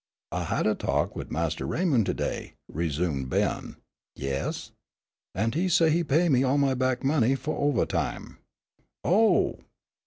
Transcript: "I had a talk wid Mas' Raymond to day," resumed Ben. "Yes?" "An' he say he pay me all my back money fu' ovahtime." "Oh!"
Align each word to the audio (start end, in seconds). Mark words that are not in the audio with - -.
"I 0.31 0.45
had 0.45 0.65
a 0.65 0.73
talk 0.73 1.15
wid 1.15 1.31
Mas' 1.31 1.61
Raymond 1.61 2.07
to 2.07 2.15
day," 2.15 2.55
resumed 2.67 3.29
Ben. 3.29 3.75
"Yes?" 4.15 4.71
"An' 5.35 5.51
he 5.51 5.69
say 5.69 5.91
he 5.91 6.03
pay 6.03 6.27
me 6.27 6.43
all 6.43 6.57
my 6.57 6.73
back 6.73 7.03
money 7.03 7.35
fu' 7.35 7.53
ovahtime." 7.55 8.37
"Oh!" 9.03 9.59